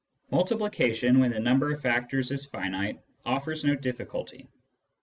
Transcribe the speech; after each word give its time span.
Multiplication 0.31 1.19
when 1.19 1.29
the 1.29 1.39
number 1.39 1.71
of 1.71 1.79
factors 1.83 2.31
is 2.31 2.47
finite 2.47 2.99
offers 3.23 3.63
no 3.63 3.75
difficulty. 3.75 4.47